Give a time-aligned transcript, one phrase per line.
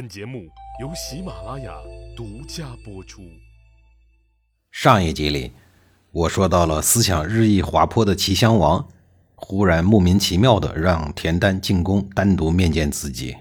[0.00, 0.48] 本节目
[0.80, 1.74] 由喜马拉雅
[2.16, 3.20] 独家播出。
[4.72, 5.52] 上一集里，
[6.10, 8.88] 我说到了思想日益滑坡的齐襄王，
[9.34, 13.36] 忽然莫名其妙的让田丹进宫单独面见自己。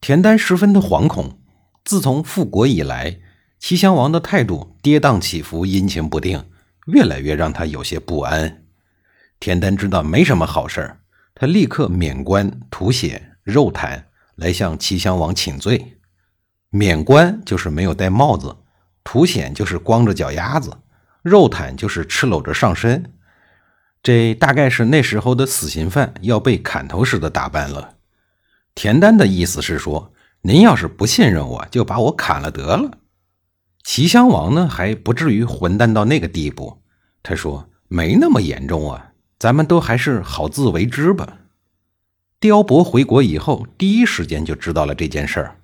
[0.00, 1.36] 田丹十分的惶恐。
[1.84, 3.18] 自从复国以来，
[3.58, 6.44] 齐襄王的态度跌宕起伏、阴晴不定，
[6.86, 8.62] 越来越让他有些不安。
[9.40, 11.00] 田丹知道没什么好事儿，
[11.34, 14.04] 他立刻免官、吐血、肉袒
[14.36, 15.98] 来向齐襄王请罪。
[16.70, 18.56] 免官就是没有戴帽子，
[19.02, 20.72] 吐血就是光着脚丫子，
[21.22, 23.12] 肉袒就是赤裸着上身。
[24.02, 27.96] 这大概是那时候的死刑犯要被砍头时的打扮了。
[28.74, 30.12] 田丹的意思是说。
[30.42, 32.98] 您要是不信任我，就把我砍了得了。
[33.82, 36.84] 齐襄王呢，还不至于混蛋到那个地步。
[37.20, 41.38] 他说：“没那么严重啊，咱们都还是好自为之吧。”
[42.38, 45.56] 刁伯回国以后，第一时间就知道了这件事儿，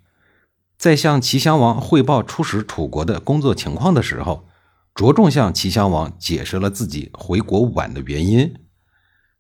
[0.79, 4.49] 在向齐襄王汇报出使楚国的工作情况的时候，
[4.95, 8.55] 着重向齐襄王解释了自己回国晚的原因。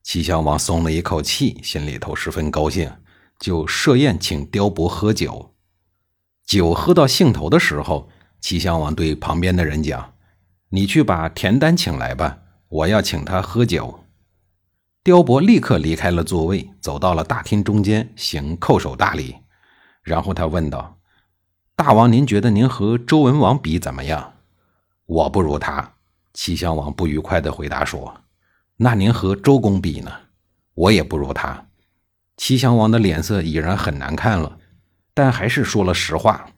[0.02, 2.92] 齐襄王松了一口气，心里头十分高兴。
[3.41, 5.55] 就设宴请刁伯喝酒，
[6.46, 8.08] 酒喝到兴头的时候，
[8.41, 10.12] 齐襄王对旁边的人讲
[10.70, 13.98] ：“你去把田丹请来吧，我要请他喝酒。”
[15.05, 19.34] 刁伯立刻离开了座位，走到了大厅中间，行叩首大礼。
[20.00, 20.97] 然后他问道
[21.75, 24.34] ：“大王，您觉得您和周文王比怎么样
[25.06, 25.95] ？”“我不如他。”
[26.33, 28.20] 齐襄王不愉快地回答说。
[28.78, 30.12] “那您和周公比呢
[30.75, 31.67] ？”“我也不如他。”
[32.39, 34.58] 齐襄王的脸色已然很难看了，
[35.12, 36.48] 但还是说了实话。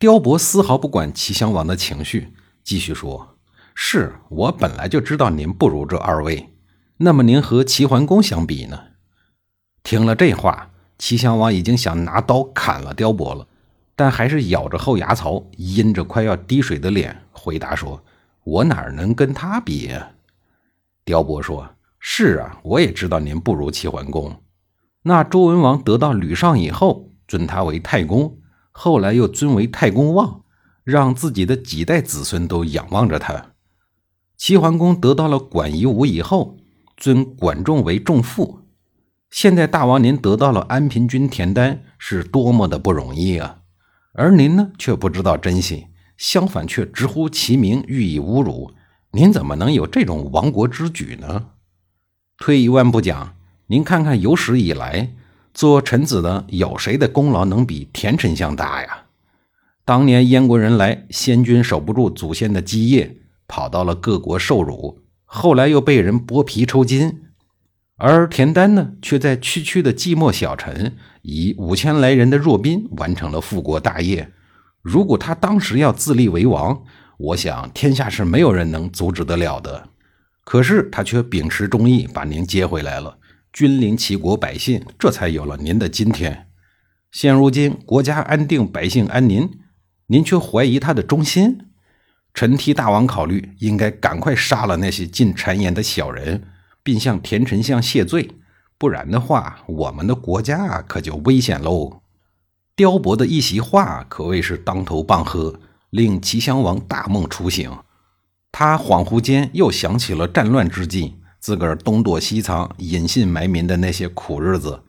[0.00, 3.38] 刁伯丝毫不管齐襄王的情绪，继续说
[3.72, 6.51] ：“是我本来就知道您不如这二位，
[7.02, 8.78] 那么您和齐桓公相比呢？”
[9.82, 13.46] 听了这话，齐襄王已经想拿刀砍了刁伯了，
[13.96, 18.02] 但还是咬着后牙槽，阴着快要滴水的脸回答说
[18.44, 20.12] ：“我哪能跟他比呀？”
[21.04, 21.68] 刁伯说
[21.98, 24.40] ：“是啊，我也知道您不如齐桓公。”
[25.02, 28.38] 那周文王得到吕尚以后，尊他为太公，
[28.70, 30.42] 后来又尊为太公望，
[30.84, 33.54] 让自己的几代子孙都仰望着他。
[34.36, 36.56] 齐桓公得到了管夷吾以后，
[36.96, 38.60] 尊管仲为仲父。
[39.30, 43.60] 现在大王您得到了安平君田丹，是多么的不容易啊！
[44.12, 45.86] 而您呢，却不知道珍惜，
[46.18, 48.72] 相反却直呼其名，予以侮辱。
[49.12, 51.46] 您怎么能有这种亡国之举呢？
[52.36, 53.34] 退一万步讲。
[53.68, 55.14] 您看看，有史以来
[55.54, 59.04] 做臣子的有谁的功劳能比田丞相大呀？
[59.84, 63.16] 当年燕国人来，先君守不住祖先的基业，
[63.48, 65.00] 跑到了各国受辱，
[65.34, 67.22] 后来又被人剥皮抽筋，
[67.96, 74.30] 而田丹呢，却在区区的寂寞小城，以五千来人的弱兵完成了复国大业。
[74.82, 76.82] 如果他当时要自立为王，
[77.16, 79.88] 我想天下是没有人能阻止得了的。
[80.44, 83.16] 可是他却秉持忠义，把您接回来了。
[83.54, 86.48] 君临齐国百姓，这才有了您的今天。
[87.10, 89.48] 现如今国家安定，百姓安宁，
[90.08, 91.71] 您却怀疑他的忠心。
[92.34, 96.42] 臣替大王考虑，应该赶快杀了那些进谗言的小人，
[96.82, 98.30] 并向田丞相谢罪。
[98.78, 102.00] 不然的话，我们的国家可就危险喽。
[102.74, 105.60] 刁伯的一席话可谓是当头棒喝，
[105.90, 107.70] 令齐襄王大梦初醒。
[108.50, 111.16] 他恍惚间又想起了战乱之际。
[111.38, 114.80] 自个儿东躲西藏、隐姓埋名的那些苦日子，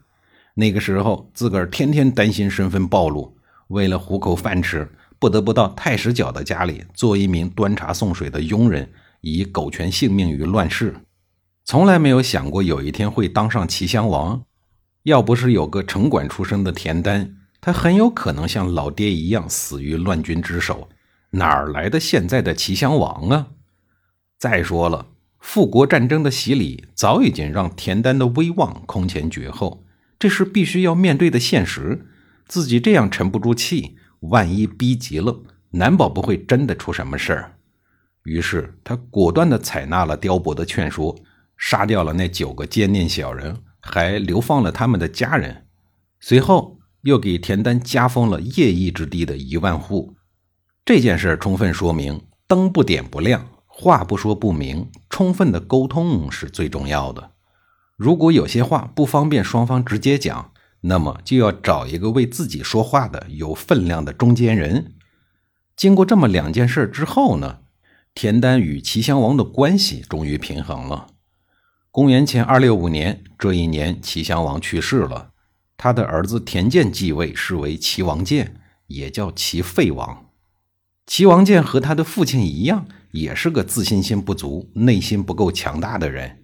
[0.53, 3.35] 那个时候自个儿天天担心身份暴露，
[3.69, 4.87] 为了糊口饭吃，
[5.19, 8.91] 不得不到太史角的家里做一名端茶送水的佣人，
[9.21, 10.95] 以苟全性命于乱世。
[11.65, 14.43] 从来没有想过有一天会当上齐襄王。
[15.03, 20.89] 要不是有个城管出身的田丹，他很有可能像老爹一样死于乱军之手。
[21.31, 23.47] 哪儿来的现在的齐襄王啊？
[24.37, 25.07] 再说了。
[25.39, 29.83] 复国战争的洗礼早已经让田丹的威望空前绝后，
[30.17, 32.05] 这是必须要面对的现实。
[32.47, 33.97] 自己这样沉不住气，
[34.29, 35.35] 万一逼急了，
[35.71, 37.55] 难保不会真的出什么事儿。
[38.23, 41.15] 于是他果断地采纳了刁伯的劝说，
[41.57, 45.65] 杀掉了那九个奸佞小人，还流放了他们的家人。
[46.19, 50.15] 随后又给田丹加封了业邑之地的一万户。
[50.85, 53.47] 这件事充分说明，灯不点不亮。
[53.67, 57.31] 话不说不明，充分的沟通是最重要的。
[57.97, 60.52] 如果有些话不方便双方直接讲，
[60.85, 64.93] 那么就要找一个为自己说话的有分量的中间人。
[65.75, 67.59] 经过这么两件事之后呢，
[68.13, 71.07] 田丹与齐襄王的关系终于平衡了。
[71.89, 75.31] 公元前二六五年这一年，齐襄王去世了。
[75.77, 78.55] 他的儿子田健继位，是为齐王建，
[78.87, 80.27] 也叫齐废王。
[81.05, 86.42] 齐王建和他的父亲一样，也是个自信心不足、内心不够强大的人。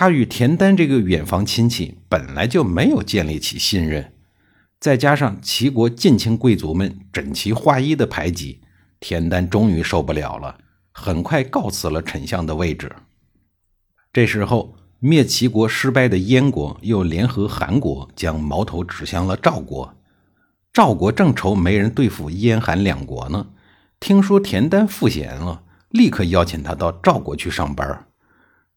[0.00, 4.12] 他与田丹这个远房亲戚本来就没有建立起信任，
[4.78, 8.60] 再加上齐国近亲贵族们整齐划一的排挤，
[9.00, 10.56] 田丹终于受不了了，
[10.92, 12.94] 很快告辞了丞相的位置。
[14.12, 19.92] 这时候，灭齐国失败的燕国又联合韩国，将矛头指向了赵国。
[20.72, 23.48] 赵国正愁没人对付燕韩两国呢。
[23.98, 28.04] 听说田丹赋闲了，立刻邀请他到赵国去上班。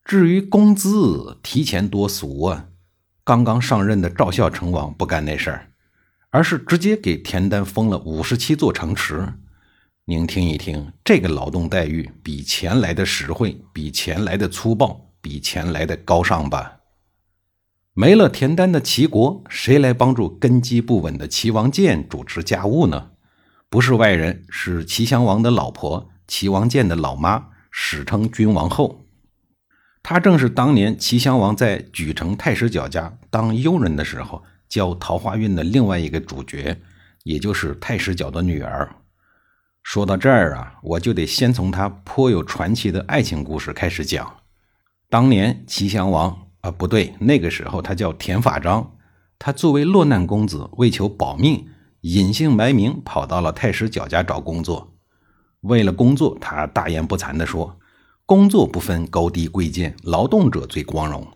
[0.04, 2.68] 至于工资，提前多俗啊！
[3.24, 5.72] 刚刚上任的赵孝成王不干那事儿，
[6.32, 9.34] 而是直接给田丹封了五十七座城池。
[10.06, 16.80] 您听一听，这个劳动待遇比钱来的实惠，比钱来的粗暴，比钱来的高尚吧？
[17.94, 23.12] 没了田丹的齐国，谁来帮助根基不稳的齐王建主持家务呢？
[23.70, 29.06] 不是外人，是齐襄王的老婆，齐王建的老妈，史称君王后。
[30.04, 36.80] 她正是当年齐襄王在莒城太史角家当佣人的时候教桃花运的另外一个主角，
[37.24, 38.96] 也就是太史角的女儿。
[39.84, 44.32] 说到这儿啊，我就得先从他颇有传奇的爱情故事开始讲。
[45.10, 48.96] 当年齐襄王啊，不对，那个时候他叫田法章，
[49.40, 51.68] 他作为落难公子，为求保命。
[52.02, 54.96] 隐姓埋名跑到了太史角家找工作，
[55.62, 57.78] 为了工作，他大言不惭地说
[58.32, 61.28] ：“工作不分高低贵贱，劳动者最光荣。”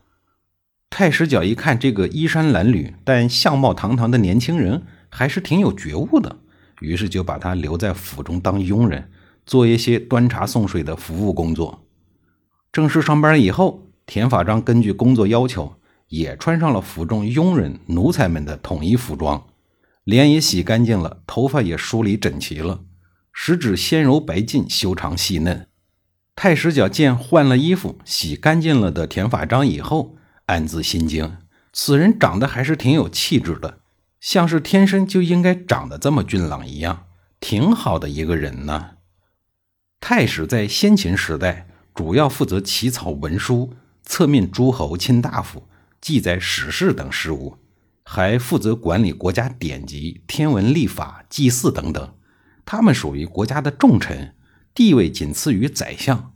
[0.89, 6.37] 太史角一看这个衣衫褴褛但相貌堂堂的年轻人，还是挺有觉悟的，
[6.79, 9.11] 于是就把他留在府中当佣人，
[9.45, 11.85] 做一些端茶送水的服务工作。
[12.71, 15.75] 正式上班以后，田法章根据工作要求，
[16.07, 19.45] 也穿上了府中佣人奴才们的统一服装。
[20.05, 22.85] 脸也洗干净了，头发也梳理整齐了，
[23.33, 25.67] 十指纤柔白净，修长细嫩。
[26.35, 30.17] 太史角见换了衣服、洗干净了的田法章以后，
[30.47, 31.37] 暗自心惊：
[31.71, 33.79] 此人长得还是挺有气质的，
[34.19, 37.05] 像是天生就应该长得这么俊朗一样，
[37.39, 38.91] 挺好的一个人呢。
[40.01, 43.73] 太史在先秦时代主要负责起草文书、
[44.03, 45.67] 册命诸侯、卿大夫、
[46.01, 47.57] 记载史事等事务。
[48.07, 52.13] 还负责管理国家典籍、天文历法、祭祀等等，
[52.63, 54.35] 他们属于国家的重臣，
[54.75, 56.33] 地位仅次于宰相，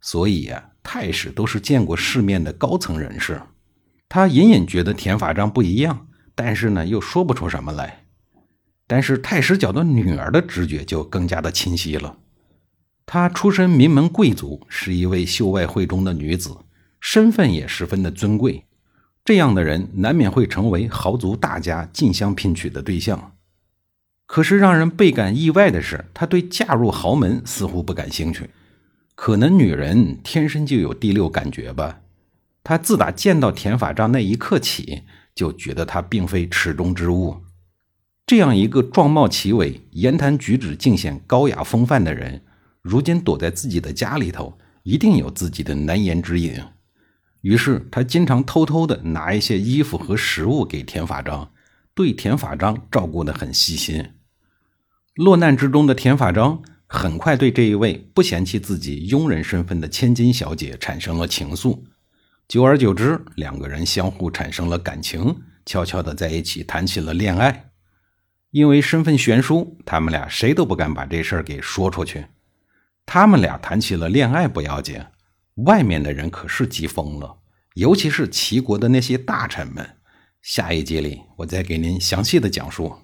[0.00, 3.42] 所以啊，太史都是见过世面的高层人士。
[4.08, 8.06] 他隐隐觉得田法章不一样，但是呢，又说不出什么来。
[8.86, 12.18] 但是太史角的女儿的直觉就更加的清晰了。
[13.06, 16.56] 她出身名门贵族，是一位秀外慧中的女子，
[17.00, 18.66] 身份也十分的尊贵。
[19.24, 23.32] 这样的人难免会成为豪族大家竞相聘娶的对象。
[24.32, 28.48] 可是让人倍感意外的是，他对嫁入豪门似乎不感兴趣。
[29.16, 32.02] 可能女人天生就有第六感觉吧。
[32.62, 35.02] 他自打见到田法章那一刻起，
[35.34, 37.38] 就觉得他并非池中之物。
[38.24, 42.40] 这样一个状貌奇伟、言谈举止尽显高雅风范的人，
[42.82, 46.54] 如今躲在自己的家里头，一定有自己的难言之隐。
[47.40, 51.50] 于是他经常偷偷的拿一些衣服和食物给田法章，
[51.96, 54.08] 对田法章照顾得很细心。
[55.14, 61.82] 落难之中的田法章很快对这一位不嫌弃自己佣人身份的千金小姐产生了情愫，
[62.46, 67.70] 久而久之，两个人相互产生了感情，悄悄的在一起谈起了恋爱。
[68.52, 72.26] 因为身份悬殊，他们俩谁都不敢把这事儿给说出去。
[73.04, 75.00] 他们俩谈起了恋爱不要紧。
[75.66, 77.38] 外面的人可是急疯了，
[77.74, 79.96] 尤其是齐国的那些大臣们。
[80.40, 82.96] 下一集里，我再给您详细的讲述。